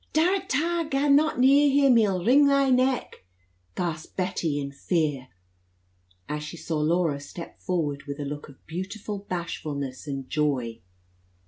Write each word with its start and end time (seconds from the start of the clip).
"Darrat 0.13 0.49
ta! 0.49 0.83
gaa 0.89 1.07
not 1.09 1.37
near 1.37 1.69
him! 1.69 1.95
he'll 1.95 2.25
wring 2.25 2.47
thy 2.47 2.71
neck!" 2.71 3.23
gasped 3.75 4.15
Bessie 4.17 4.59
in 4.59 4.69
great 4.69 4.79
fear, 4.79 5.27
as 6.27 6.41
she 6.41 6.57
saw 6.57 6.79
Laura 6.79 7.19
step 7.19 7.61
forward 7.61 8.05
with 8.07 8.19
a 8.19 8.25
look 8.25 8.49
of 8.49 8.65
beautiful 8.65 9.19
bashfulness 9.29 10.07
and 10.07 10.27
joy. 10.27 10.81